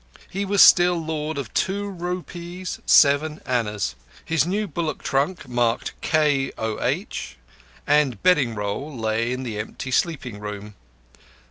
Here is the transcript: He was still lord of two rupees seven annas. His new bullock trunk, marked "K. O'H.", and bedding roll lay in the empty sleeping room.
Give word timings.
He 0.31 0.45
was 0.45 0.63
still 0.63 0.95
lord 0.95 1.37
of 1.37 1.53
two 1.53 1.87
rupees 1.87 2.79
seven 2.87 3.39
annas. 3.45 3.93
His 4.25 4.47
new 4.47 4.65
bullock 4.67 5.03
trunk, 5.03 5.47
marked 5.47 5.93
"K. 6.01 6.51
O'H.", 6.57 7.37
and 7.85 8.23
bedding 8.23 8.55
roll 8.55 8.97
lay 8.97 9.31
in 9.31 9.43
the 9.43 9.59
empty 9.59 9.91
sleeping 9.91 10.39
room. 10.39 10.73